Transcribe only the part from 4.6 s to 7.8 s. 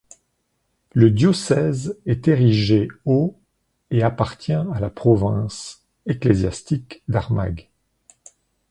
la province ecclésiastique d'Armagh.